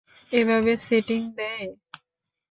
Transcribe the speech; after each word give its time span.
এভাবে 0.31 0.71
সেটিং 0.85 1.21
দেয়? 1.37 1.67